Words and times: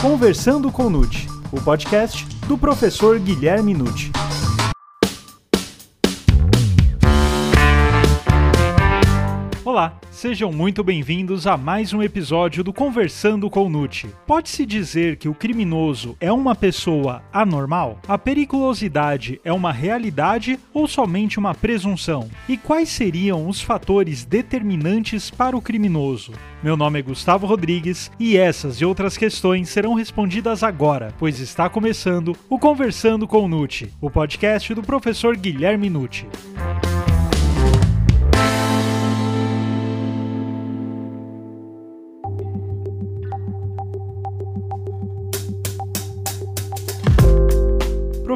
Conversando 0.00 0.70
com 0.70 0.88
Nute, 0.88 1.28
o 1.50 1.60
podcast 1.60 2.24
do 2.46 2.56
professor 2.56 3.18
Guilherme 3.18 3.74
Nute. 3.74 4.12
Olá, 9.78 9.96
sejam 10.10 10.50
muito 10.50 10.82
bem-vindos 10.82 11.46
a 11.46 11.56
mais 11.56 11.92
um 11.92 12.02
episódio 12.02 12.64
do 12.64 12.72
Conversando 12.72 13.48
com 13.48 13.68
Nute. 13.68 14.08
Pode-se 14.26 14.66
dizer 14.66 15.14
que 15.18 15.28
o 15.28 15.34
criminoso 15.34 16.16
é 16.18 16.32
uma 16.32 16.52
pessoa 16.52 17.22
anormal? 17.32 18.00
A 18.08 18.18
periculosidade 18.18 19.40
é 19.44 19.52
uma 19.52 19.70
realidade 19.70 20.58
ou 20.74 20.88
somente 20.88 21.38
uma 21.38 21.54
presunção? 21.54 22.28
E 22.48 22.56
quais 22.56 22.88
seriam 22.88 23.48
os 23.48 23.62
fatores 23.62 24.24
determinantes 24.24 25.30
para 25.30 25.56
o 25.56 25.62
criminoso? 25.62 26.32
Meu 26.60 26.76
nome 26.76 26.98
é 26.98 27.02
Gustavo 27.02 27.46
Rodrigues 27.46 28.10
e 28.18 28.36
essas 28.36 28.80
e 28.80 28.84
outras 28.84 29.16
questões 29.16 29.68
serão 29.68 29.94
respondidas 29.94 30.64
agora, 30.64 31.14
pois 31.20 31.38
está 31.38 31.68
começando 31.68 32.36
o 32.50 32.58
Conversando 32.58 33.28
com 33.28 33.46
Nute, 33.46 33.94
o 34.00 34.10
podcast 34.10 34.74
do 34.74 34.82
professor 34.82 35.36
Guilherme 35.36 35.88
Nute. 35.88 36.26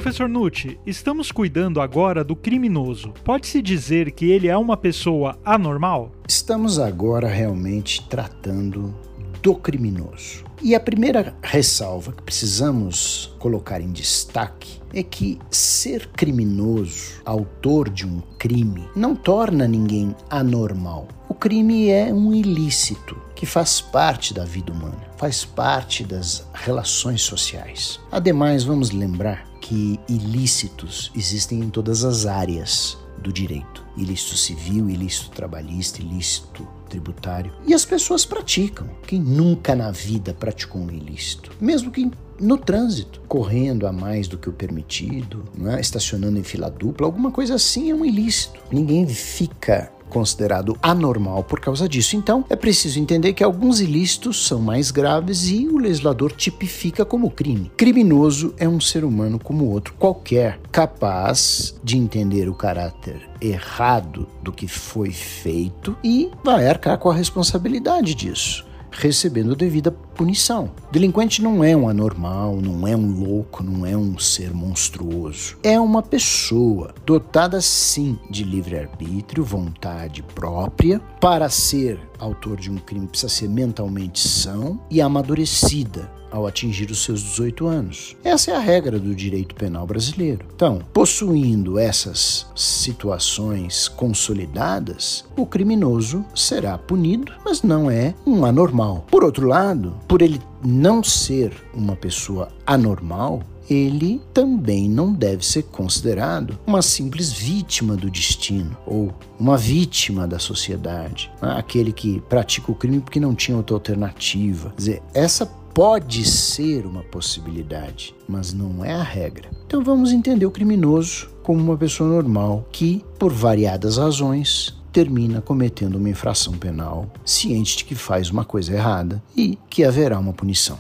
Professor 0.03 0.29
Nucci, 0.29 0.81
estamos 0.85 1.31
cuidando 1.31 1.81
agora 1.81 2.25
do 2.25 2.35
criminoso. 2.35 3.15
Pode-se 3.23 3.63
dizer 3.63 4.11
que 4.11 4.33
ele 4.33 4.49
é 4.49 4.57
uma 4.57 4.77
pessoa 4.77 5.39
anormal? 5.45 6.11
Estamos 6.29 6.81
agora 6.81 7.29
realmente 7.29 8.05
tratando 8.09 8.93
do 9.41 9.55
criminoso. 9.55 10.43
E 10.61 10.75
a 10.75 10.81
primeira 10.81 11.37
ressalva 11.41 12.11
que 12.11 12.23
precisamos 12.25 13.33
colocar 13.39 13.81
em 13.81 13.93
destaque 13.93 14.81
é 14.93 15.05
que 15.05 15.39
ser 15.49 16.09
criminoso, 16.09 17.23
autor 17.25 17.89
de 17.89 18.05
um 18.05 18.21
crime, 18.41 18.89
não 18.97 19.15
torna 19.15 19.69
ninguém 19.69 20.17
anormal. 20.29 21.07
O 21.29 21.35
crime 21.35 21.91
é 21.91 22.13
um 22.13 22.35
ilícito 22.35 23.17
que 23.37 23.47
faz 23.47 23.81
parte 23.81 24.35
da 24.35 24.45
vida 24.45 24.73
humana, 24.73 24.99
faz 25.17 25.45
parte 25.45 26.03
das 26.03 26.45
relações 26.53 27.23
sociais. 27.23 28.01
Ademais, 28.11 28.65
vamos 28.65 28.91
lembrar 28.91 29.52
que 29.73 29.99
ilícitos 30.07 31.11
existem 31.17 31.61
em 31.61 31.71
todas 31.71 32.05
as 32.05 32.27
áreas 32.27 32.99
do 33.23 33.33
direito: 33.33 33.83
ilícito 33.97 34.37
civil, 34.37 34.91
ilícito 34.91 35.31
trabalhista, 35.31 36.03
ilícito 36.03 36.69
tributário. 36.91 37.55
E 37.67 37.73
as 37.73 37.83
pessoas 37.83 38.27
praticam. 38.27 38.87
Quem 39.07 39.19
nunca 39.19 39.75
na 39.75 39.91
vida 39.91 40.35
praticou 40.35 40.83
um 40.83 40.91
ilícito? 40.91 41.51
Mesmo 41.59 41.91
que 41.91 42.11
no 42.39 42.59
trânsito, 42.59 43.23
correndo 43.27 43.87
a 43.87 43.93
mais 43.93 44.29
do 44.29 44.37
que 44.37 44.51
o 44.51 44.53
permitido, 44.53 45.43
é? 45.75 45.81
estacionando 45.81 46.39
em 46.39 46.43
fila 46.43 46.71
dupla, 46.71 47.07
alguma 47.07 47.31
coisa 47.31 47.55
assim 47.55 47.91
é 47.91 47.95
um 47.95 48.05
ilícito. 48.05 48.61
Ninguém 48.71 49.07
fica 49.07 49.91
considerado 50.13 50.77
anormal 50.83 51.43
por 51.43 51.59
causa 51.59 51.89
disso. 51.89 52.15
Então, 52.17 52.45
é 52.51 52.55
preciso 52.55 53.01
entender 53.01 53.33
que 53.33 53.43
alguns 53.43 53.81
ilícitos 53.81 54.47
são 54.47 54.61
mais 54.61 54.91
graves 54.91 55.49
e 55.49 55.67
o 55.67 55.79
legislador 55.79 56.33
tipifica 56.33 57.03
como 57.03 57.31
crime. 57.31 57.73
Criminoso 57.77 58.55
é 58.59 58.69
um 58.69 58.79
ser 58.79 59.05
humano 59.05 59.39
como 59.39 59.71
outro 59.71 59.95
qualquer, 59.99 60.61
capaz 60.71 61.75
de 61.83 61.97
entender 61.97 62.49
o 62.49 62.55
caráter 62.55 63.23
errado 63.41 64.29
do 64.43 64.53
que 64.53 64.69
foi 64.69 65.11
feito 65.11 65.97
e 66.05 66.31
vai 66.45 66.69
arcar 66.69 66.99
com 66.99 67.11
a 67.11 67.15
responsabilidade 67.15 68.15
disso 68.15 68.71
recebendo 68.93 69.57
devida 69.57 69.91
punição. 69.91 70.71
Delinquente 70.91 71.43
não 71.43 71.65
é 71.65 71.77
um 71.77 71.89
anormal, 71.89 72.61
não 72.61 72.87
é 72.87 72.97
um 72.97 73.11
louco, 73.11 73.63
não 73.63 73.87
é 73.87 73.97
um 73.97 74.19
ser 74.19 74.53
monstruoso. 74.55 75.57
É 75.63 75.81
uma 75.81 76.03
pessoa 76.03 76.95
dotada 77.05 77.61
sim 77.61 78.19
de 78.31 78.45
livre-arbítrio, 78.45 79.45
vontade 79.45 80.23
própria. 80.23 81.01
Para 81.21 81.49
ser 81.49 81.99
autor 82.19 82.59
de 82.59 82.71
um 82.71 82.77
crime, 82.77 83.07
precisa 83.07 83.29
ser 83.29 83.49
mentalmente 83.49 84.21
são 84.21 84.81
e 84.91 85.01
amadurecida 85.01 86.22
ao 86.33 86.47
atingir 86.47 86.91
os 86.91 87.05
seus 87.05 87.23
18 87.23 87.67
anos. 87.67 88.17
Essa 88.25 88.51
é 88.53 88.57
a 88.57 88.61
regra 88.61 88.99
do 88.99 89.15
direito 89.15 89.55
penal 89.55 89.87
brasileiro. 89.87 90.47
Então, 90.55 90.81
possuindo 90.93 91.79
essas 91.79 92.47
situações 92.57 93.87
consolidadas, 93.87 95.25
o 95.37 95.47
criminoso 95.47 96.25
será 96.35 96.77
punido, 96.79 97.33
mas 97.45 97.63
não 97.63 97.91
é 97.91 98.15
um 98.27 98.45
anormal. 98.45 99.07
Por 99.11 99.23
outro 99.23 99.47
lado, 99.47 99.95
por 100.09 100.23
ele 100.23 100.41
não 100.65 101.03
ser 101.03 101.53
uma 101.75 101.95
pessoa 101.95 102.49
anormal, 102.67 103.43
ele 103.69 104.21
também 104.35 104.89
não 104.89 105.13
deve 105.13 105.45
ser 105.45 105.63
considerado 105.65 106.59
uma 106.67 106.83
simples 106.83 107.33
vítima 107.33 107.97
do 107.97 108.11
destino 108.11 108.77
ou 108.87 109.13
uma 109.39 109.57
vítima 109.57 110.27
da 110.27 110.39
sociedade, 110.39 111.31
né? 111.41 111.55
aquele 111.57 111.93
que 111.93 112.21
pratica 112.29 112.71
o 112.71 112.75
crime 112.75 113.01
porque 113.01 113.21
não 113.21 113.35
tinha 113.35 113.57
outra 113.57 113.77
alternativa. 113.77 114.71
Quer 114.71 114.77
dizer, 114.77 115.03
essa 115.15 115.47
pode 115.75 116.25
ser 116.29 116.85
uma 116.85 117.03
possibilidade, 117.03 118.15
mas 118.29 118.53
não 118.53 118.85
é 118.85 118.93
a 118.93 119.03
regra. 119.03 119.51
Então 119.67 119.83
vamos 119.83 120.13
entender 120.13 120.45
o 120.45 120.51
criminoso 120.51 121.31
como 121.43 121.61
uma 121.61 121.77
pessoa 121.77 122.09
normal 122.09 122.67
que, 122.71 123.03
por 123.19 123.33
variadas 123.33 123.97
razões, 123.97 124.79
termina 124.93 125.41
cometendo 125.41 125.97
uma 125.97 126.11
infração 126.11 126.53
penal, 126.53 127.11
ciente 127.25 127.79
de 127.79 127.85
que 127.85 127.95
faz 127.95 128.31
uma 128.31 128.45
coisa 128.45 128.75
errada 128.75 129.23
e 129.35 129.59
que 129.71 129.83
haverá 129.83 130.19
uma 130.19 130.35
punição. 130.35 130.79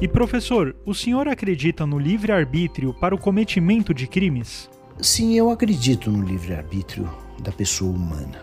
E 0.00 0.06
professor, 0.06 0.76
o 0.86 0.94
senhor 0.94 1.26
acredita 1.26 1.84
no 1.84 1.98
livre-arbítrio 1.98 2.94
para 2.94 3.14
o 3.14 3.18
cometimento 3.18 3.92
de 3.92 4.06
crimes? 4.06 4.70
Sim, 5.00 5.34
eu 5.34 5.50
acredito 5.50 6.10
no 6.10 6.22
livre-arbítrio 6.22 7.23
da 7.42 7.52
pessoa 7.52 7.90
humana. 7.90 8.42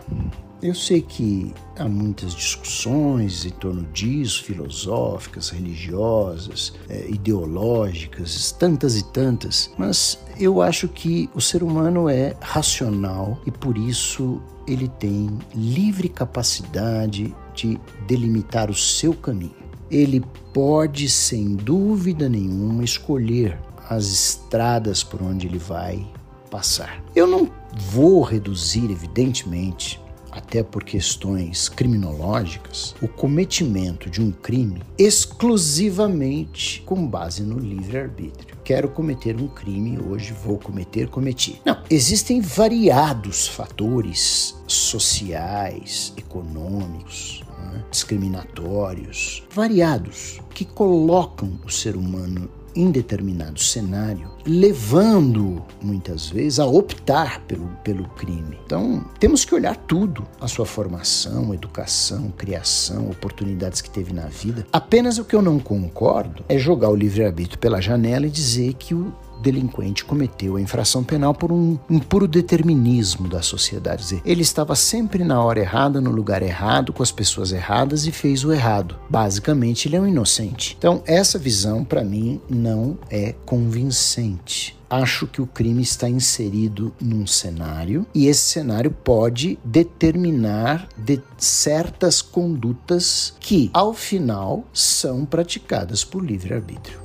Eu 0.62 0.76
sei 0.76 1.02
que 1.02 1.52
há 1.76 1.88
muitas 1.88 2.32
discussões 2.34 3.44
em 3.44 3.50
torno 3.50 3.82
disso, 3.92 4.44
filosóficas, 4.44 5.50
religiosas, 5.50 6.72
é, 6.88 7.08
ideológicas, 7.08 8.52
tantas 8.52 8.96
e 8.96 9.02
tantas, 9.02 9.72
mas 9.76 10.22
eu 10.38 10.62
acho 10.62 10.86
que 10.86 11.28
o 11.34 11.40
ser 11.40 11.64
humano 11.64 12.08
é 12.08 12.36
racional 12.40 13.40
e 13.44 13.50
por 13.50 13.76
isso 13.76 14.40
ele 14.64 14.86
tem 14.86 15.36
livre 15.52 16.08
capacidade 16.08 17.34
de 17.54 17.76
delimitar 18.06 18.70
o 18.70 18.74
seu 18.74 19.12
caminho. 19.14 19.56
Ele 19.90 20.22
pode, 20.54 21.08
sem 21.08 21.56
dúvida 21.56 22.28
nenhuma, 22.28 22.84
escolher 22.84 23.58
as 23.90 24.06
estradas 24.06 25.02
por 25.02 25.20
onde 25.20 25.48
ele 25.48 25.58
vai 25.58 26.06
passar. 26.50 27.02
Eu 27.16 27.26
não 27.26 27.50
vou 27.76 28.22
reduzir, 28.22 28.90
evidentemente, 28.90 30.00
até 30.32 30.62
por 30.62 30.82
questões 30.82 31.68
criminológicas, 31.68 32.94
o 33.02 33.06
cometimento 33.06 34.08
de 34.08 34.22
um 34.22 34.32
crime 34.32 34.82
exclusivamente 34.96 36.82
com 36.86 37.06
base 37.06 37.42
no 37.42 37.58
livre-arbítrio. 37.58 38.56
Quero 38.64 38.88
cometer 38.88 39.36
um 39.36 39.46
crime 39.46 39.98
hoje, 39.98 40.32
vou 40.32 40.58
cometer, 40.58 41.08
cometi. 41.08 41.60
Não, 41.64 41.82
existem 41.90 42.40
variados 42.40 43.46
fatores 43.46 44.56
sociais, 44.66 46.14
econômicos, 46.16 47.44
né, 47.58 47.84
discriminatórios, 47.90 49.42
variados, 49.50 50.40
que 50.54 50.64
colocam 50.64 51.58
o 51.64 51.70
ser 51.70 51.94
humano 51.94 52.48
em 52.74 52.90
determinado 52.90 53.60
cenário, 53.60 54.30
levando 54.46 55.62
muitas 55.80 56.28
vezes 56.28 56.58
a 56.58 56.66
optar 56.66 57.40
pelo, 57.42 57.66
pelo 57.84 58.08
crime. 58.10 58.58
Então, 58.64 59.04
temos 59.18 59.44
que 59.44 59.54
olhar 59.54 59.76
tudo: 59.76 60.26
a 60.40 60.48
sua 60.48 60.66
formação, 60.66 61.52
educação, 61.54 62.32
criação, 62.36 63.10
oportunidades 63.10 63.80
que 63.80 63.90
teve 63.90 64.12
na 64.12 64.26
vida. 64.26 64.66
Apenas 64.72 65.18
o 65.18 65.24
que 65.24 65.34
eu 65.34 65.42
não 65.42 65.58
concordo 65.58 66.44
é 66.48 66.58
jogar 66.58 66.90
o 66.90 66.96
livre-arbítrio 66.96 67.58
pela 67.58 67.80
janela 67.80 68.26
e 68.26 68.30
dizer 68.30 68.74
que 68.74 68.94
o 68.94 69.12
delinquente 69.40 70.04
cometeu 70.04 70.56
a 70.56 70.60
infração 70.60 71.02
penal 71.02 71.34
por 71.34 71.50
um, 71.52 71.76
puro 72.08 72.28
determinismo 72.28 73.28
da 73.28 73.42
sociedade. 73.42 74.22
Ele 74.24 74.42
estava 74.42 74.74
sempre 74.74 75.24
na 75.24 75.42
hora 75.42 75.60
errada, 75.60 76.00
no 76.00 76.10
lugar 76.10 76.42
errado, 76.42 76.92
com 76.92 77.02
as 77.02 77.10
pessoas 77.12 77.52
erradas 77.52 78.06
e 78.06 78.12
fez 78.12 78.44
o 78.44 78.52
errado. 78.52 78.96
Basicamente, 79.08 79.88
ele 79.88 79.96
é 79.96 80.00
um 80.00 80.06
inocente. 80.06 80.76
Então, 80.78 81.02
essa 81.06 81.38
visão, 81.38 81.84
para 81.84 82.04
mim, 82.04 82.40
não 82.48 82.98
é 83.10 83.34
convincente 83.44 84.76
acho 84.92 85.26
que 85.26 85.40
o 85.40 85.46
crime 85.46 85.80
está 85.80 86.06
inserido 86.06 86.94
num 87.00 87.26
cenário 87.26 88.06
e 88.14 88.26
esse 88.26 88.42
cenário 88.42 88.90
pode 88.90 89.58
determinar 89.64 90.86
de 90.98 91.18
certas 91.38 92.20
condutas 92.20 93.32
que, 93.40 93.70
ao 93.72 93.94
final, 93.94 94.64
são 94.70 95.24
praticadas 95.24 96.04
por 96.04 96.22
livre-arbítrio. 96.22 97.01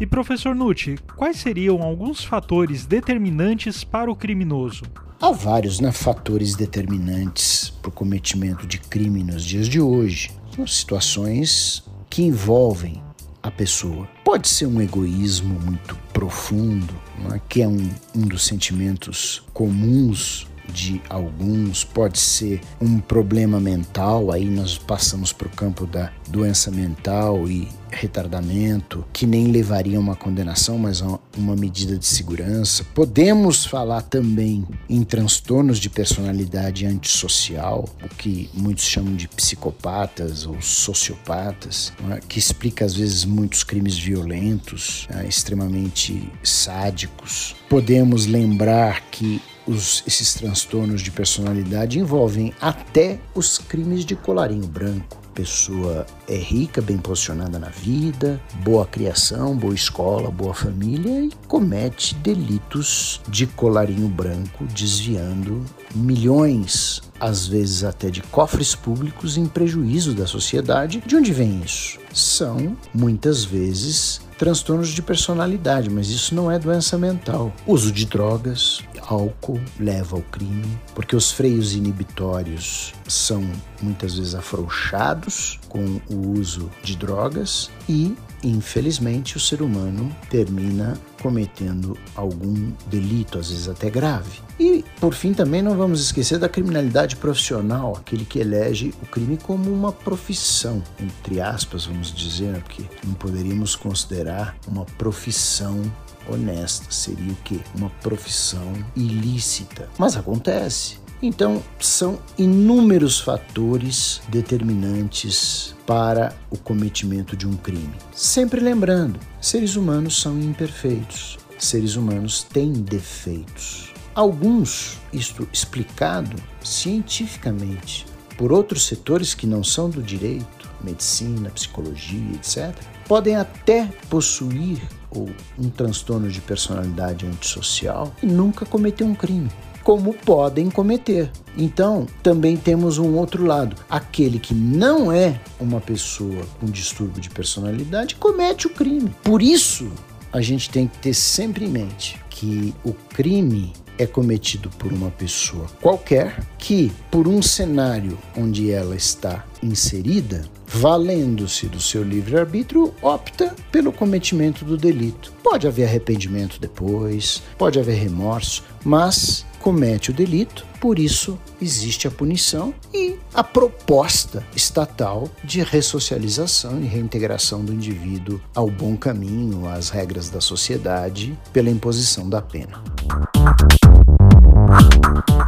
E 0.00 0.06
professor 0.06 0.54
Nucci, 0.54 0.96
quais 1.16 1.36
seriam 1.36 1.82
alguns 1.82 2.24
fatores 2.24 2.84
determinantes 2.84 3.84
para 3.84 4.10
o 4.10 4.16
criminoso? 4.16 4.82
Há 5.20 5.30
vários 5.30 5.80
né, 5.80 5.92
fatores 5.92 6.54
determinantes 6.54 7.70
para 7.70 7.88
o 7.88 7.92
cometimento 7.92 8.66
de 8.66 8.78
crime 8.78 9.22
nos 9.22 9.44
dias 9.44 9.68
de 9.68 9.80
hoje. 9.80 10.30
São 10.54 10.66
situações 10.66 11.84
que 12.10 12.22
envolvem 12.22 13.02
a 13.42 13.50
pessoa. 13.50 14.08
Pode 14.24 14.48
ser 14.48 14.66
um 14.66 14.80
egoísmo 14.80 15.58
muito 15.60 15.96
profundo, 16.12 16.94
é? 17.32 17.40
que 17.48 17.62
é 17.62 17.68
um, 17.68 17.90
um 18.14 18.22
dos 18.22 18.44
sentimentos 18.44 19.42
comuns 19.52 20.46
de 20.72 21.00
alguns, 21.08 21.84
pode 21.84 22.18
ser 22.18 22.60
um 22.80 22.98
problema 22.98 23.60
mental, 23.60 24.32
aí 24.32 24.44
nós 24.44 24.78
passamos 24.78 25.32
para 25.32 25.46
o 25.46 25.50
campo 25.50 25.86
da 25.86 26.12
doença 26.28 26.70
mental 26.70 27.48
e 27.48 27.68
retardamento, 27.94 29.04
que 29.12 29.26
nem 29.26 29.50
levaria 29.50 29.96
a 29.96 30.00
uma 30.00 30.16
condenação, 30.16 30.76
mas 30.78 31.00
a 31.00 31.18
uma 31.36 31.56
medida 31.56 31.96
de 31.96 32.06
segurança. 32.06 32.84
Podemos 32.94 33.64
falar 33.64 34.02
também 34.02 34.66
em 34.88 35.02
transtornos 35.02 35.78
de 35.78 35.88
personalidade 35.88 36.84
antissocial, 36.86 37.88
o 38.02 38.08
que 38.08 38.50
muitos 38.52 38.84
chamam 38.84 39.14
de 39.14 39.28
psicopatas 39.28 40.46
ou 40.46 40.60
sociopatas, 40.60 41.92
é? 42.10 42.20
que 42.28 42.38
explica 42.38 42.84
às 42.84 42.94
vezes 42.94 43.24
muitos 43.24 43.62
crimes 43.62 43.96
violentos, 43.96 45.06
é? 45.10 45.26
extremamente 45.26 46.30
sádicos. 46.42 47.54
Podemos 47.68 48.26
lembrar 48.26 49.02
que 49.10 49.40
os, 49.66 50.02
esses 50.06 50.34
transtornos 50.34 51.02
de 51.02 51.10
personalidade 51.10 51.98
envolvem 51.98 52.52
até 52.60 53.18
os 53.34 53.58
crimes 53.58 54.04
de 54.04 54.14
colarinho 54.14 54.66
branco. 54.66 55.24
Pessoa 55.34 56.06
é 56.28 56.36
rica, 56.36 56.80
bem 56.80 56.96
posicionada 56.96 57.58
na 57.58 57.68
vida, 57.68 58.40
boa 58.62 58.86
criação, 58.86 59.56
boa 59.56 59.74
escola, 59.74 60.30
boa 60.30 60.54
família 60.54 61.24
e 61.24 61.32
comete 61.48 62.14
delitos 62.14 63.20
de 63.28 63.44
colarinho 63.44 64.06
branco, 64.06 64.64
desviando 64.66 65.60
milhões, 65.92 67.02
às 67.18 67.48
vezes 67.48 67.82
até 67.82 68.10
de 68.10 68.22
cofres 68.22 68.76
públicos, 68.76 69.36
em 69.36 69.46
prejuízo 69.46 70.14
da 70.14 70.24
sociedade. 70.26 71.02
De 71.04 71.16
onde 71.16 71.32
vem 71.32 71.62
isso? 71.64 71.98
São, 72.12 72.76
muitas 72.94 73.44
vezes, 73.44 74.20
transtornos 74.38 74.90
de 74.90 75.02
personalidade, 75.02 75.90
mas 75.90 76.10
isso 76.10 76.32
não 76.32 76.48
é 76.48 76.60
doença 76.60 76.96
mental. 76.96 77.52
Uso 77.66 77.90
de 77.90 78.06
drogas, 78.06 78.80
álcool 79.06 79.60
leva 79.78 80.16
ao 80.16 80.22
crime, 80.22 80.78
porque 80.94 81.16
os 81.16 81.30
freios 81.30 81.74
inibitórios 81.74 82.92
são 83.06 83.44
muitas 83.80 84.16
vezes 84.16 84.34
afrouxados 84.34 85.58
com 85.68 86.00
o 86.10 86.38
uso 86.38 86.70
de 86.82 86.96
drogas 86.96 87.70
e 87.88 88.16
infelizmente 88.42 89.36
o 89.36 89.40
ser 89.40 89.62
humano 89.62 90.14
termina 90.28 90.98
cometendo 91.22 91.96
algum 92.14 92.70
delito, 92.86 93.38
às 93.38 93.50
vezes 93.50 93.68
até 93.68 93.88
grave. 93.88 94.42
E, 94.60 94.84
por 95.00 95.14
fim, 95.14 95.32
também 95.32 95.62
não 95.62 95.74
vamos 95.74 96.00
esquecer 96.00 96.38
da 96.38 96.48
criminalidade 96.48 97.16
profissional, 97.16 97.96
aquele 97.96 98.24
que 98.26 98.38
elege 98.38 98.92
o 99.02 99.06
crime 99.06 99.38
como 99.38 99.72
uma 99.72 99.90
profissão, 99.90 100.82
entre 101.00 101.40
aspas, 101.40 101.86
vamos 101.86 102.14
dizer, 102.14 102.52
né, 102.52 102.60
porque 102.60 102.84
não 103.04 103.14
poderíamos 103.14 103.74
considerar 103.74 104.54
uma 104.68 104.84
profissão 104.84 105.80
honesta, 106.28 106.86
seria 106.90 107.32
o 107.32 107.36
quê? 107.36 107.58
Uma 107.74 107.90
profissão 107.90 108.72
ilícita. 108.96 109.88
Mas 109.98 110.16
acontece. 110.16 110.98
Então, 111.22 111.62
são 111.80 112.18
inúmeros 112.36 113.18
fatores 113.18 114.20
determinantes 114.28 115.74
para 115.86 116.36
o 116.50 116.58
cometimento 116.58 117.36
de 117.36 117.46
um 117.46 117.56
crime. 117.56 117.94
Sempre 118.12 118.60
lembrando, 118.60 119.18
seres 119.40 119.76
humanos 119.76 120.20
são 120.20 120.38
imperfeitos, 120.38 121.38
seres 121.58 121.96
humanos 121.96 122.42
têm 122.42 122.72
defeitos. 122.72 123.92
Alguns, 124.14 124.98
isto 125.12 125.48
explicado 125.52 126.36
cientificamente 126.62 128.06
por 128.36 128.52
outros 128.52 128.86
setores 128.86 129.34
que 129.34 129.46
não 129.46 129.64
são 129.64 129.88
do 129.88 130.02
direito, 130.02 130.70
medicina, 130.82 131.50
psicologia, 131.50 132.32
etc., 132.34 132.74
podem 133.08 133.36
até 133.36 133.86
possuir 134.08 134.80
ou 135.14 135.28
um 135.58 135.68
transtorno 135.68 136.28
de 136.28 136.40
personalidade 136.40 137.26
antissocial 137.26 138.14
e 138.22 138.26
nunca 138.26 138.66
cometer 138.66 139.04
um 139.04 139.14
crime 139.14 139.50
como 139.84 140.14
podem 140.14 140.70
cometer. 140.70 141.30
Então, 141.56 142.06
também 142.22 142.56
temos 142.56 142.96
um 142.96 143.14
outro 143.16 143.44
lado. 143.44 143.76
Aquele 143.88 144.38
que 144.38 144.54
não 144.54 145.12
é 145.12 145.38
uma 145.60 145.78
pessoa 145.78 146.42
com 146.58 146.66
distúrbio 146.66 147.20
de 147.20 147.28
personalidade 147.28 148.16
comete 148.16 148.66
o 148.66 148.70
crime. 148.70 149.14
Por 149.22 149.42
isso, 149.42 149.92
a 150.32 150.40
gente 150.40 150.70
tem 150.70 150.88
que 150.88 150.98
ter 150.98 151.14
sempre 151.14 151.66
em 151.66 151.68
mente 151.68 152.18
que 152.30 152.74
o 152.82 152.92
crime 152.92 153.72
é 153.96 154.06
cometido 154.06 154.68
por 154.70 154.92
uma 154.92 155.10
pessoa 155.10 155.66
qualquer 155.80 156.44
que, 156.58 156.90
por 157.10 157.28
um 157.28 157.40
cenário 157.40 158.18
onde 158.36 158.70
ela 158.70 158.96
está 158.96 159.44
inserida, 159.62 160.44
valendo-se 160.74 161.66
do 161.66 161.80
seu 161.80 162.02
livre-arbítrio, 162.02 162.92
opta 163.00 163.54
pelo 163.70 163.92
cometimento 163.92 164.64
do 164.64 164.76
delito. 164.76 165.32
Pode 165.42 165.68
haver 165.68 165.84
arrependimento 165.84 166.58
depois, 166.60 167.42
pode 167.56 167.78
haver 167.78 167.96
remorso, 167.96 168.64
mas 168.84 169.46
comete 169.60 170.10
o 170.10 170.14
delito, 170.14 170.66
por 170.80 170.98
isso 170.98 171.38
existe 171.62 172.06
a 172.06 172.10
punição 172.10 172.74
e 172.92 173.16
a 173.32 173.42
proposta 173.42 174.44
estatal 174.54 175.30
de 175.42 175.62
ressocialização 175.62 176.80
e 176.82 176.86
reintegração 176.86 177.64
do 177.64 177.72
indivíduo 177.72 178.40
ao 178.54 178.68
bom 178.68 178.96
caminho, 178.96 179.66
às 179.66 179.88
regras 179.88 180.28
da 180.28 180.40
sociedade, 180.40 181.38
pela 181.52 181.70
imposição 181.70 182.28
da 182.28 182.42
pena. 182.42 182.82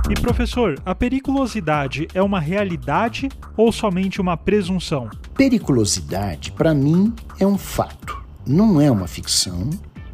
E 0.08 0.14
professor, 0.20 0.80
a 0.84 0.94
periculosidade 0.94 2.06
é 2.14 2.22
uma 2.22 2.38
realidade 2.38 3.28
ou 3.56 3.72
somente 3.72 4.20
uma 4.20 4.36
presunção? 4.36 5.10
Periculosidade, 5.34 6.52
para 6.52 6.72
mim, 6.72 7.12
é 7.38 7.46
um 7.46 7.58
fato. 7.58 8.22
Não 8.46 8.80
é 8.80 8.88
uma 8.90 9.08
ficção, 9.08 9.68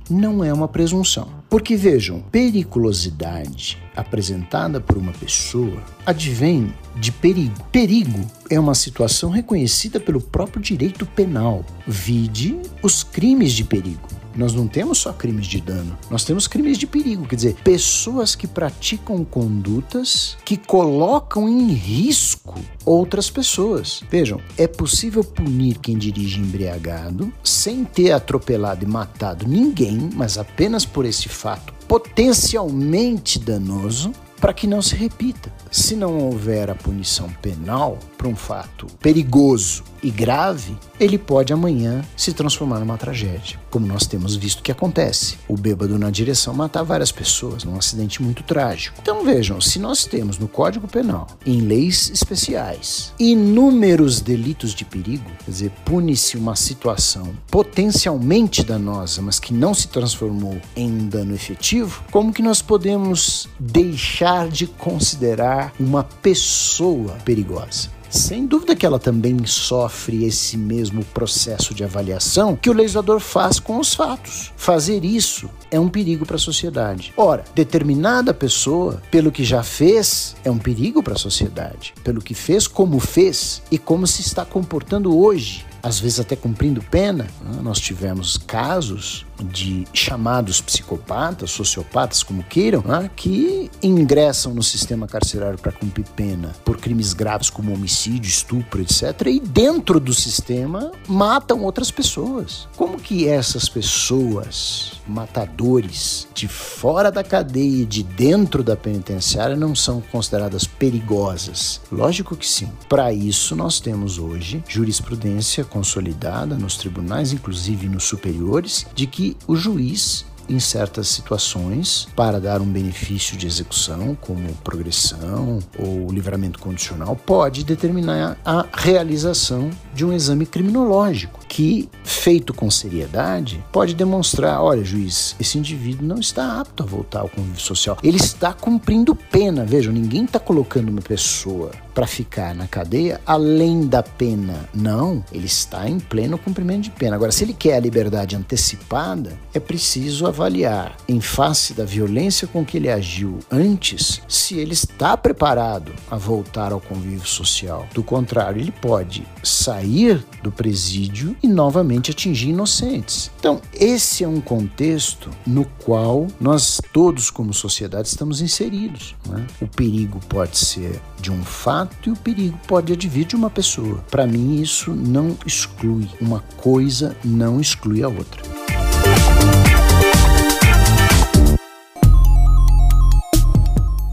não 0.08 0.42
é 0.42 0.52
uma 0.52 0.66
presunção. 0.66 1.28
Porque 1.50 1.76
vejam, 1.76 2.20
periculosidade 2.32 3.78
apresentada 3.94 4.80
por 4.80 4.96
uma 4.96 5.12
pessoa 5.12 5.82
advém 6.06 6.72
de 6.96 7.12
perigo. 7.12 7.62
Perigo 7.70 8.26
é 8.48 8.58
uma 8.58 8.74
situação 8.74 9.28
reconhecida 9.28 10.00
pelo 10.00 10.20
próprio 10.20 10.62
direito 10.62 11.04
penal. 11.04 11.64
Vide 11.86 12.58
os 12.82 13.02
crimes 13.02 13.52
de 13.52 13.64
perigo. 13.64 14.08
Nós 14.36 14.54
não 14.54 14.66
temos 14.66 14.98
só 14.98 15.12
crimes 15.12 15.46
de 15.46 15.60
dano, 15.60 15.96
nós 16.10 16.24
temos 16.24 16.46
crimes 16.46 16.78
de 16.78 16.86
perigo, 16.86 17.26
quer 17.26 17.36
dizer, 17.36 17.54
pessoas 17.62 18.34
que 18.34 18.46
praticam 18.46 19.24
condutas 19.24 20.36
que 20.44 20.56
colocam 20.56 21.48
em 21.48 21.72
risco 21.72 22.58
outras 22.84 23.30
pessoas. 23.30 24.02
Vejam, 24.10 24.40
é 24.56 24.66
possível 24.66 25.22
punir 25.22 25.78
quem 25.78 25.96
dirige 25.96 26.40
embriagado 26.40 27.32
sem 27.44 27.84
ter 27.84 28.12
atropelado 28.12 28.84
e 28.84 28.88
matado 28.88 29.46
ninguém, 29.46 30.10
mas 30.14 30.38
apenas 30.38 30.84
por 30.84 31.04
esse 31.04 31.28
fato 31.28 31.72
potencialmente 31.86 33.38
danoso 33.38 34.12
para 34.40 34.52
que 34.52 34.66
não 34.66 34.82
se 34.82 34.96
repita. 34.96 35.52
Se 35.70 35.94
não 35.94 36.18
houver 36.18 36.68
a 36.68 36.74
punição 36.74 37.30
penal 37.40 37.98
para 38.22 38.28
um 38.28 38.36
fato 38.36 38.86
perigoso 39.00 39.82
e 40.00 40.08
grave, 40.08 40.76
ele 41.00 41.18
pode 41.18 41.52
amanhã 41.52 42.04
se 42.16 42.32
transformar 42.32 42.78
numa 42.78 42.96
tragédia, 42.96 43.58
como 43.68 43.84
nós 43.84 44.06
temos 44.06 44.36
visto 44.36 44.62
que 44.62 44.70
acontece. 44.70 45.38
O 45.48 45.56
bêbado 45.56 45.98
na 45.98 46.08
direção 46.08 46.54
matar 46.54 46.84
várias 46.84 47.10
pessoas 47.10 47.64
num 47.64 47.76
acidente 47.76 48.22
muito 48.22 48.44
trágico. 48.44 48.96
Então 49.02 49.24
vejam, 49.24 49.60
se 49.60 49.80
nós 49.80 50.04
temos 50.04 50.38
no 50.38 50.46
Código 50.46 50.86
Penal, 50.86 51.26
em 51.44 51.62
leis 51.62 52.10
especiais, 52.10 53.12
inúmeros 53.18 54.20
delitos 54.20 54.72
de 54.72 54.84
perigo, 54.84 55.28
quer 55.44 55.50
dizer, 55.50 55.72
pune-se 55.84 56.36
uma 56.36 56.54
situação 56.54 57.34
potencialmente 57.50 58.62
danosa, 58.62 59.20
mas 59.20 59.40
que 59.40 59.52
não 59.52 59.74
se 59.74 59.88
transformou 59.88 60.60
em 60.76 60.88
um 60.88 61.08
dano 61.08 61.34
efetivo, 61.34 62.04
como 62.12 62.32
que 62.32 62.42
nós 62.42 62.62
podemos 62.62 63.48
deixar 63.58 64.48
de 64.48 64.68
considerar 64.68 65.72
uma 65.80 66.04
pessoa 66.04 67.14
perigosa? 67.24 67.90
Sem 68.12 68.44
dúvida 68.44 68.76
que 68.76 68.84
ela 68.84 68.98
também 68.98 69.46
sofre 69.46 70.26
esse 70.26 70.58
mesmo 70.58 71.02
processo 71.02 71.74
de 71.74 71.82
avaliação 71.82 72.54
que 72.54 72.68
o 72.68 72.72
legislador 72.74 73.18
faz 73.18 73.58
com 73.58 73.78
os 73.78 73.94
fatos. 73.94 74.52
Fazer 74.54 75.02
isso 75.02 75.48
é 75.70 75.80
um 75.80 75.88
perigo 75.88 76.26
para 76.26 76.36
a 76.36 76.38
sociedade. 76.38 77.14
Ora, 77.16 77.42
determinada 77.54 78.34
pessoa, 78.34 79.02
pelo 79.10 79.32
que 79.32 79.42
já 79.42 79.62
fez, 79.62 80.36
é 80.44 80.50
um 80.50 80.58
perigo 80.58 81.02
para 81.02 81.14
a 81.14 81.18
sociedade. 81.18 81.94
Pelo 82.04 82.20
que 82.20 82.34
fez, 82.34 82.68
como 82.68 83.00
fez 83.00 83.62
e 83.70 83.78
como 83.78 84.06
se 84.06 84.20
está 84.20 84.44
comportando 84.44 85.16
hoje 85.16 85.64
às 85.82 85.98
vezes 85.98 86.20
até 86.20 86.36
cumprindo 86.36 86.82
pena. 86.82 87.24
Né? 87.40 87.60
Nós 87.62 87.80
tivemos 87.80 88.36
casos 88.36 89.26
de 89.42 89.84
chamados 89.92 90.60
psicopatas, 90.60 91.50
sociopatas, 91.50 92.22
como 92.22 92.44
queiram, 92.44 92.82
né? 92.86 93.10
que 93.16 93.70
ingressam 93.82 94.54
no 94.54 94.62
sistema 94.62 95.06
carcerário 95.06 95.58
para 95.58 95.72
cumprir 95.72 96.06
pena 96.14 96.52
por 96.64 96.76
crimes 96.78 97.12
graves 97.12 97.50
como 97.50 97.72
homicídio, 97.72 98.28
estupro, 98.28 98.80
etc. 98.80 99.26
E 99.26 99.40
dentro 99.40 99.98
do 99.98 100.14
sistema 100.14 100.92
matam 101.08 101.62
outras 101.62 101.90
pessoas. 101.90 102.68
Como 102.76 102.98
que 102.98 103.26
essas 103.26 103.68
pessoas, 103.68 104.92
matadores 105.06 106.28
de 106.34 106.48
fora 106.48 107.10
da 107.10 107.24
cadeia 107.24 107.82
e 107.82 107.86
de 107.86 108.02
dentro 108.02 108.62
da 108.62 108.76
penitenciária, 108.76 109.56
não 109.56 109.74
são 109.74 110.00
consideradas 110.00 110.64
perigosas? 110.64 111.80
Lógico 111.90 112.36
que 112.36 112.46
sim. 112.46 112.70
Para 112.88 113.12
isso, 113.12 113.54
nós 113.56 113.80
temos 113.80 114.18
hoje 114.18 114.62
jurisprudência 114.68 115.64
consolidada 115.64 116.56
nos 116.56 116.76
tribunais, 116.76 117.32
inclusive 117.32 117.88
nos 117.88 118.04
superiores, 118.04 118.86
de 118.94 119.06
que 119.06 119.36
o 119.46 119.56
juiz 119.56 120.24
em 120.48 120.58
certas 120.58 121.08
situações 121.08 122.08
para 122.16 122.40
dar 122.40 122.60
um 122.60 122.66
benefício 122.66 123.36
de 123.36 123.46
execução, 123.46 124.16
como 124.20 124.52
progressão 124.64 125.58
ou 125.78 126.10
livramento 126.10 126.58
condicional, 126.58 127.16
pode 127.16 127.64
determinar 127.64 128.38
a 128.44 128.66
realização 128.72 129.70
de 129.94 130.04
um 130.04 130.12
exame 130.12 130.46
criminológico 130.46 131.40
que, 131.48 131.88
feito 132.04 132.54
com 132.54 132.70
seriedade, 132.70 133.62
pode 133.70 133.94
demonstrar: 133.94 134.62
olha, 134.62 134.84
juiz, 134.84 135.36
esse 135.38 135.58
indivíduo 135.58 136.06
não 136.06 136.18
está 136.18 136.60
apto 136.60 136.82
a 136.82 136.86
voltar 136.86 137.20
ao 137.20 137.28
convívio 137.28 137.60
social. 137.60 137.98
Ele 138.02 138.16
está 138.16 138.52
cumprindo 138.52 139.14
pena. 139.14 139.64
Vejam, 139.64 139.92
ninguém 139.92 140.24
está 140.24 140.38
colocando 140.38 140.88
uma 140.88 141.02
pessoa 141.02 141.70
para 141.94 142.06
ficar 142.06 142.54
na 142.54 142.66
cadeia 142.66 143.20
além 143.26 143.86
da 143.86 144.02
pena. 144.02 144.68
Não, 144.72 145.22
ele 145.30 145.46
está 145.46 145.88
em 145.88 146.00
pleno 146.00 146.38
cumprimento 146.38 146.84
de 146.84 146.90
pena. 146.90 147.16
Agora, 147.16 147.32
se 147.32 147.44
ele 147.44 147.52
quer 147.52 147.76
a 147.76 147.80
liberdade 147.80 148.34
antecipada, 148.34 149.32
é 149.52 149.60
preciso 149.60 150.26
avaliar, 150.32 150.96
em 151.06 151.20
face 151.20 151.72
da 151.74 151.84
violência 151.84 152.46
com 152.46 152.64
que 152.64 152.76
ele 152.76 152.90
agiu 152.90 153.38
antes, 153.50 154.20
se 154.28 154.58
ele 154.58 154.72
está 154.72 155.16
preparado 155.16 155.92
a 156.10 156.16
voltar 156.16 156.72
ao 156.72 156.80
convívio 156.80 157.26
social. 157.26 157.86
Do 157.94 158.02
contrário, 158.02 158.60
ele 158.60 158.72
pode 158.72 159.24
sair 159.42 160.24
do 160.42 160.50
presídio 160.50 161.36
e 161.42 161.46
novamente 161.46 162.10
atingir 162.10 162.50
inocentes. 162.50 163.30
Então, 163.38 163.60
esse 163.72 164.24
é 164.24 164.28
um 164.28 164.40
contexto 164.40 165.30
no 165.46 165.64
qual 165.84 166.26
nós 166.40 166.80
todos, 166.92 167.30
como 167.30 167.54
sociedade, 167.54 168.08
estamos 168.08 168.40
inseridos. 168.40 169.14
Né? 169.28 169.46
O 169.60 169.66
perigo 169.66 170.18
pode 170.28 170.56
ser 170.58 171.00
de 171.20 171.30
um 171.30 171.42
fato 171.44 172.08
e 172.08 172.12
o 172.12 172.16
perigo 172.16 172.58
pode 172.66 172.92
advir 172.92 173.26
de 173.26 173.36
uma 173.36 173.50
pessoa. 173.50 174.04
Para 174.10 174.26
mim, 174.26 174.60
isso 174.60 174.92
não 174.92 175.36
exclui. 175.46 176.08
Uma 176.20 176.40
coisa 176.56 177.16
não 177.24 177.60
exclui 177.60 178.02
a 178.02 178.08
outra. 178.08 178.61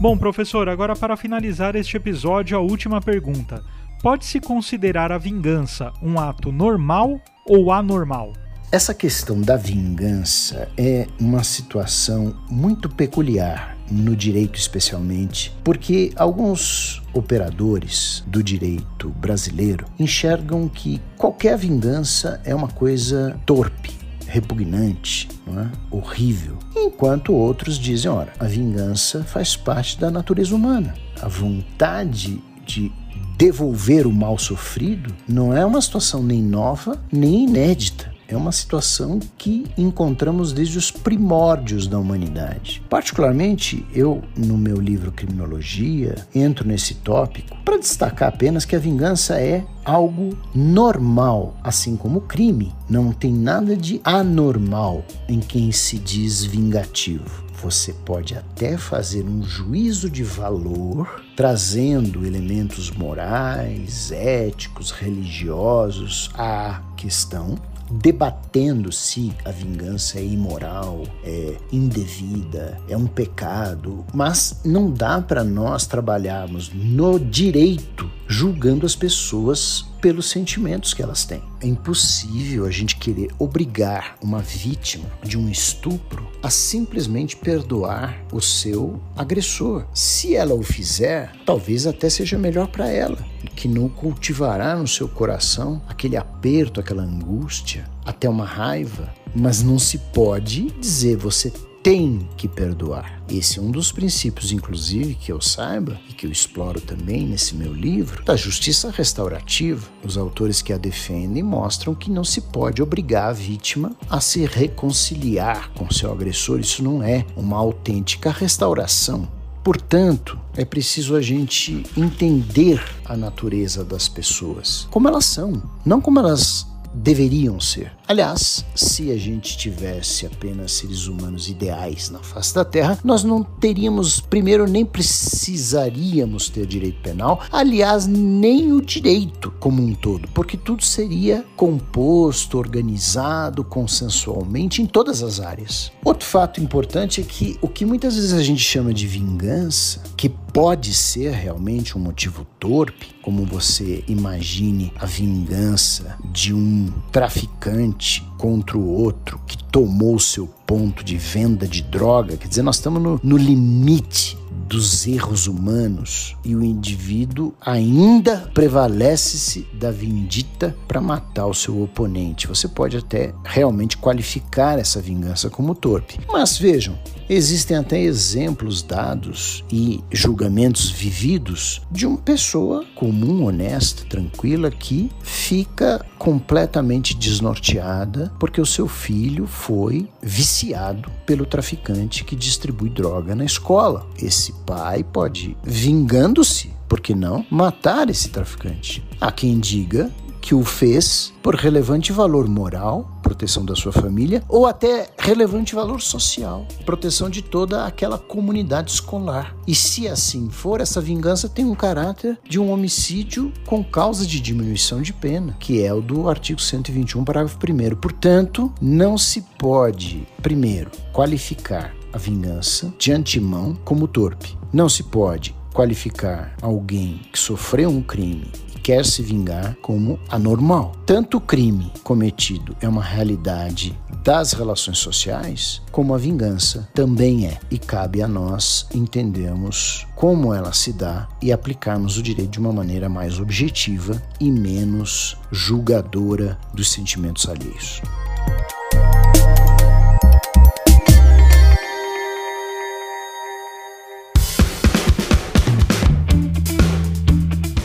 Bom, 0.00 0.16
professor, 0.16 0.66
agora 0.66 0.96
para 0.96 1.14
finalizar 1.14 1.76
este 1.76 1.98
episódio, 1.98 2.56
a 2.56 2.60
última 2.60 3.02
pergunta. 3.02 3.62
Pode-se 4.02 4.40
considerar 4.40 5.12
a 5.12 5.18
vingança 5.18 5.92
um 6.02 6.18
ato 6.18 6.50
normal 6.50 7.20
ou 7.46 7.70
anormal? 7.70 8.32
Essa 8.72 8.94
questão 8.94 9.42
da 9.42 9.58
vingança 9.58 10.70
é 10.74 11.06
uma 11.20 11.44
situação 11.44 12.34
muito 12.48 12.88
peculiar 12.88 13.76
no 13.90 14.16
direito 14.16 14.58
especialmente, 14.58 15.54
porque 15.62 16.12
alguns 16.16 17.02
operadores 17.12 18.24
do 18.26 18.42
direito 18.42 19.10
brasileiro 19.10 19.84
enxergam 19.98 20.66
que 20.66 20.98
qualquer 21.18 21.58
vingança 21.58 22.40
é 22.42 22.54
uma 22.54 22.68
coisa 22.68 23.38
torpe, 23.44 23.99
repugnante, 24.30 25.28
é? 25.48 25.66
horrível, 25.90 26.56
enquanto 26.76 27.32
outros 27.32 27.76
dizem, 27.76 28.10
ora, 28.10 28.32
a 28.38 28.44
vingança 28.44 29.24
faz 29.24 29.56
parte 29.56 29.98
da 29.98 30.10
natureza 30.10 30.54
humana. 30.54 30.94
A 31.20 31.26
vontade 31.26 32.40
de 32.64 32.92
devolver 33.36 34.06
o 34.06 34.12
mal 34.12 34.38
sofrido 34.38 35.12
não 35.26 35.56
é 35.56 35.66
uma 35.66 35.80
situação 35.80 36.22
nem 36.22 36.40
nova 36.42 36.96
nem 37.10 37.44
inédita. 37.44 38.14
É 38.30 38.36
uma 38.36 38.52
situação 38.52 39.18
que 39.36 39.66
encontramos 39.76 40.52
desde 40.52 40.78
os 40.78 40.88
primórdios 40.88 41.88
da 41.88 41.98
humanidade. 41.98 42.80
Particularmente, 42.88 43.84
eu, 43.92 44.22
no 44.36 44.56
meu 44.56 44.80
livro 44.80 45.10
Criminologia, 45.10 46.14
entro 46.32 46.64
nesse 46.64 46.94
tópico 46.94 47.56
para 47.64 47.76
destacar 47.76 48.28
apenas 48.28 48.64
que 48.64 48.76
a 48.76 48.78
vingança 48.78 49.40
é 49.40 49.64
algo 49.84 50.38
normal, 50.54 51.56
assim 51.64 51.96
como 51.96 52.20
o 52.20 52.22
crime. 52.22 52.72
Não 52.88 53.12
tem 53.12 53.32
nada 53.32 53.76
de 53.76 54.00
anormal 54.04 55.04
em 55.28 55.40
quem 55.40 55.72
se 55.72 55.98
diz 55.98 56.44
vingativo. 56.44 57.50
Você 57.62 57.92
pode 57.92 58.34
até 58.34 58.78
fazer 58.78 59.22
um 59.24 59.42
juízo 59.42 60.08
de 60.08 60.22
valor, 60.22 61.22
trazendo 61.36 62.24
elementos 62.24 62.90
morais, 62.90 64.10
éticos, 64.12 64.92
religiosos 64.92 66.30
à 66.38 66.80
questão, 66.96 67.58
debatendo 67.90 68.92
se 68.92 69.32
a 69.44 69.50
vingança 69.50 70.18
é 70.18 70.24
imoral, 70.24 71.02
é 71.24 71.56
indevida, 71.72 72.78
é 72.88 72.96
um 72.96 73.06
pecado, 73.06 74.04
mas 74.14 74.60
não 74.64 74.90
dá 74.90 75.20
para 75.20 75.42
nós 75.42 75.86
trabalharmos 75.86 76.70
no 76.72 77.18
direito 77.18 78.10
julgando 78.26 78.86
as 78.86 78.94
pessoas 78.94 79.84
pelos 80.00 80.30
sentimentos 80.30 80.94
que 80.94 81.02
elas 81.02 81.24
têm. 81.24 81.42
É 81.60 81.66
impossível 81.66 82.64
a 82.66 82.70
gente 82.70 82.96
querer 82.96 83.30
obrigar 83.38 84.16
uma 84.22 84.40
vítima 84.40 85.10
de 85.22 85.38
um 85.38 85.48
estupro 85.48 86.28
a 86.42 86.48
simplesmente 86.48 87.36
perdoar 87.36 88.24
o 88.32 88.40
seu 88.40 89.00
agressor. 89.16 89.86
Se 89.92 90.34
ela 90.34 90.54
o 90.54 90.62
fizer, 90.62 91.32
talvez 91.44 91.86
até 91.86 92.08
seja 92.08 92.38
melhor 92.38 92.68
para 92.68 92.88
ela, 92.88 93.18
que 93.54 93.68
não 93.68 93.88
cultivará 93.88 94.74
no 94.76 94.88
seu 94.88 95.08
coração 95.08 95.82
aquele 95.86 96.16
aperto, 96.16 96.80
aquela 96.80 97.02
angústia, 97.02 97.88
até 98.04 98.28
uma 98.28 98.44
raiva. 98.44 99.14
Mas 99.34 99.62
não 99.62 99.78
se 99.78 99.98
pode 99.98 100.70
dizer 100.80 101.16
você 101.16 101.52
tem 101.82 102.28
que 102.36 102.46
perdoar. 102.46 103.22
Esse 103.28 103.58
é 103.58 103.62
um 103.62 103.70
dos 103.70 103.92
princípios, 103.92 104.52
inclusive, 104.52 105.14
que 105.14 105.32
eu 105.32 105.40
saiba 105.40 105.98
e 106.08 106.12
que 106.12 106.26
eu 106.26 106.32
exploro 106.32 106.80
também 106.80 107.26
nesse 107.26 107.54
meu 107.54 107.72
livro, 107.72 108.24
da 108.24 108.36
justiça 108.36 108.90
restaurativa. 108.90 109.88
Os 110.04 110.18
autores 110.18 110.60
que 110.60 110.72
a 110.72 110.78
defendem 110.78 111.42
mostram 111.42 111.94
que 111.94 112.10
não 112.10 112.24
se 112.24 112.40
pode 112.40 112.82
obrigar 112.82 113.30
a 113.30 113.32
vítima 113.32 113.92
a 114.08 114.20
se 114.20 114.44
reconciliar 114.44 115.70
com 115.72 115.90
seu 115.90 116.12
agressor. 116.12 116.60
Isso 116.60 116.82
não 116.82 117.02
é 117.02 117.24
uma 117.36 117.56
autêntica 117.56 118.30
restauração. 118.30 119.28
Portanto, 119.62 120.38
é 120.56 120.64
preciso 120.64 121.14
a 121.14 121.20
gente 121.20 121.84
entender 121.96 122.82
a 123.04 123.16
natureza 123.16 123.84
das 123.84 124.08
pessoas, 124.08 124.88
como 124.90 125.06
elas 125.06 125.26
são, 125.26 125.62
não 125.84 126.00
como 126.00 126.18
elas 126.18 126.66
deveriam 126.94 127.60
ser. 127.60 127.92
Aliás, 128.06 128.64
se 128.74 129.12
a 129.12 129.16
gente 129.16 129.56
tivesse 129.56 130.26
apenas 130.26 130.72
seres 130.72 131.06
humanos 131.06 131.48
ideais 131.48 132.10
na 132.10 132.18
face 132.18 132.52
da 132.52 132.64
Terra, 132.64 132.98
nós 133.04 133.22
não 133.22 133.42
teríamos, 133.42 134.20
primeiro, 134.20 134.66
nem 134.66 134.84
precisaríamos 134.84 136.48
ter 136.48 136.66
direito 136.66 137.00
penal, 137.02 137.40
aliás, 137.52 138.06
nem 138.06 138.72
o 138.72 138.80
direito 138.80 139.52
como 139.60 139.80
um 139.80 139.94
todo, 139.94 140.28
porque 140.34 140.56
tudo 140.56 140.84
seria 140.84 141.44
composto, 141.56 142.58
organizado, 142.58 143.62
consensualmente 143.62 144.82
em 144.82 144.86
todas 144.86 145.22
as 145.22 145.38
áreas. 145.38 145.92
Outro 146.04 146.26
fato 146.26 146.60
importante 146.60 147.20
é 147.20 147.24
que 147.24 147.56
o 147.60 147.68
que 147.68 147.84
muitas 147.84 148.16
vezes 148.16 148.32
a 148.32 148.42
gente 148.42 148.62
chama 148.62 148.92
de 148.92 149.06
vingança, 149.06 150.02
que 150.20 150.28
pode 150.28 150.92
ser 150.92 151.32
realmente 151.32 151.96
um 151.96 152.00
motivo 152.02 152.46
torpe, 152.58 153.08
como 153.22 153.46
você 153.46 154.04
imagine 154.06 154.92
a 155.00 155.06
vingança 155.06 156.18
de 156.30 156.52
um 156.52 156.92
traficante 157.10 158.22
contra 158.36 158.76
o 158.76 158.86
outro 158.86 159.40
que 159.46 159.56
tomou 159.56 160.18
seu 160.18 160.46
ponto 160.66 161.02
de 161.02 161.16
venda 161.16 161.66
de 161.66 161.80
droga. 161.80 162.36
Quer 162.36 162.48
dizer, 162.48 162.60
nós 162.60 162.76
estamos 162.76 163.02
no, 163.02 163.18
no 163.22 163.38
limite 163.38 164.36
dos 164.70 165.04
erros 165.04 165.48
humanos 165.48 166.36
e 166.44 166.54
o 166.54 166.62
indivíduo 166.62 167.52
ainda 167.60 168.48
prevalece-se 168.54 169.66
da 169.74 169.90
vindita 169.90 170.76
para 170.86 171.00
matar 171.00 171.46
o 171.46 171.54
seu 171.54 171.82
oponente. 171.82 172.46
Você 172.46 172.68
pode 172.68 172.96
até 172.96 173.34
realmente 173.44 173.96
qualificar 173.96 174.78
essa 174.78 175.02
vingança 175.02 175.50
como 175.50 175.74
torpe. 175.74 176.20
Mas 176.30 176.56
vejam, 176.56 176.96
existem 177.28 177.76
até 177.76 178.00
exemplos 178.00 178.80
dados 178.80 179.64
e 179.72 180.04
julgamentos 180.12 180.88
vividos 180.88 181.82
de 181.90 182.06
uma 182.06 182.18
pessoa 182.18 182.84
comum, 182.94 183.46
honesta, 183.46 184.04
tranquila 184.04 184.70
que 184.70 185.10
fica 185.20 186.06
completamente 186.16 187.16
desnorteada 187.16 188.32
porque 188.38 188.60
o 188.60 188.66
seu 188.66 188.86
filho 188.86 189.48
foi 189.48 190.08
viciado 190.22 191.10
pelo 191.26 191.44
traficante 191.44 192.22
que 192.22 192.36
distribui 192.36 192.90
droga 192.90 193.34
na 193.34 193.44
escola. 193.44 194.06
Esse 194.16 194.59
pai 194.60 195.04
pode, 195.04 195.56
vingando-se, 195.62 196.72
por 196.88 197.00
que 197.00 197.14
não, 197.14 197.44
matar 197.50 198.10
esse 198.10 198.30
traficante. 198.30 199.02
Há 199.20 199.30
quem 199.30 199.58
diga 199.58 200.10
que 200.40 200.54
o 200.54 200.64
fez 200.64 201.32
por 201.42 201.54
relevante 201.54 202.12
valor 202.12 202.48
moral, 202.48 203.08
proteção 203.22 203.64
da 203.64 203.76
sua 203.76 203.92
família, 203.92 204.42
ou 204.48 204.66
até 204.66 205.08
relevante 205.18 205.74
valor 205.74 206.00
social, 206.00 206.66
proteção 206.84 207.28
de 207.28 207.42
toda 207.42 207.84
aquela 207.84 208.18
comunidade 208.18 208.90
escolar. 208.90 209.54
E 209.66 209.74
se 209.74 210.08
assim 210.08 210.48
for, 210.50 210.80
essa 210.80 211.00
vingança 211.00 211.48
tem 211.48 211.64
um 211.64 211.74
caráter 211.74 212.38
de 212.48 212.58
um 212.58 212.70
homicídio 212.72 213.52
com 213.66 213.84
causa 213.84 214.26
de 214.26 214.40
diminuição 214.40 215.02
de 215.02 215.12
pena, 215.12 215.56
que 215.60 215.82
é 215.82 215.92
o 215.92 216.00
do 216.00 216.28
artigo 216.28 216.60
121, 216.60 217.24
parágrafo 217.24 217.58
1. 217.58 217.96
Portanto, 217.96 218.72
não 218.80 219.16
se 219.18 219.42
pode, 219.58 220.26
primeiro, 220.42 220.90
qualificar 221.12 221.99
a 222.12 222.18
vingança 222.18 222.92
de 222.98 223.12
antemão 223.12 223.74
como 223.84 224.08
torpe. 224.08 224.56
Não 224.72 224.88
se 224.88 225.02
pode 225.02 225.54
qualificar 225.72 226.54
alguém 226.60 227.20
que 227.32 227.38
sofreu 227.38 227.90
um 227.90 228.02
crime 228.02 228.50
quer 228.82 229.04
se 229.04 229.22
vingar 229.22 229.76
como 229.80 230.18
anormal. 230.28 230.92
Tanto 231.06 231.36
o 231.36 231.40
crime 231.40 231.92
cometido 232.02 232.76
é 232.80 232.88
uma 232.88 233.02
realidade 233.02 233.96
das 234.24 234.52
relações 234.52 234.98
sociais, 234.98 235.80
como 235.90 236.14
a 236.14 236.18
vingança 236.18 236.88
também 236.94 237.46
é. 237.46 237.58
E 237.70 237.78
cabe 237.78 238.22
a 238.22 238.28
nós 238.28 238.86
entendermos 238.92 240.06
como 240.14 240.52
ela 240.52 240.72
se 240.72 240.92
dá 240.92 241.28
e 241.40 241.52
aplicarmos 241.52 242.18
o 242.18 242.22
direito 242.22 242.50
de 242.50 242.58
uma 242.58 242.72
maneira 242.72 243.08
mais 243.08 243.38
objetiva 243.38 244.20
e 244.38 244.50
menos 244.50 245.36
julgadora 245.50 246.58
dos 246.74 246.90
sentimentos 246.90 247.48
alheios. 247.48 248.02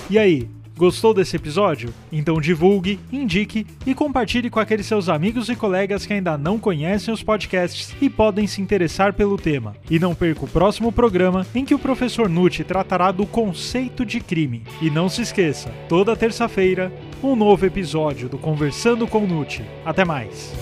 E 0.10 0.20
aí, 0.20 0.48
Gostou 0.78 1.14
desse 1.14 1.38
episódio? 1.38 1.94
Então 2.12 2.42
divulgue, 2.42 3.00
indique 3.12 3.66
e 3.86 3.96
compartilhe 3.96 4.50
com 4.50 4.60
aqueles 4.60 4.86
seus 4.86 5.08
amigos 5.08 5.48
e 5.48 5.56
colegas 5.56 6.06
que 6.06 6.12
ainda 6.12 6.38
não 6.38 6.60
conhecem 6.60 7.14
os 7.14 7.24
podcasts 7.24 7.96
e 8.02 8.10
podem 8.10 8.46
se 8.46 8.62
interessar 8.62 9.14
pelo 9.14 9.38
tema. 9.38 9.76
E 9.90 9.98
não 9.98 10.14
perca 10.14 10.44
o 10.44 10.50
próximo 10.50 10.92
programa 10.92 11.48
em 11.56 11.64
que 11.64 11.74
o 11.74 11.80
professor 11.80 12.28
Nutti 12.28 12.64
tratará 12.66 13.10
do 13.12 13.26
conceito 13.26 14.06
de 14.06 14.20
crime. 14.20 14.64
E 14.82 14.90
não 14.90 15.08
se 15.08 15.22
esqueça, 15.22 15.70
toda 15.88 16.16
terça-feira, 16.16 16.92
um 17.24 17.38
novo 17.38 17.66
episódio 17.66 18.28
do 18.28 18.38
Conversando 18.38 19.08
com 19.08 19.26
Nutti. 19.26 19.64
Até 19.86 20.04
mais! 20.04 20.54